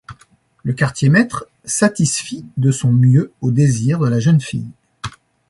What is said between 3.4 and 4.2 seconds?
aux désirs de la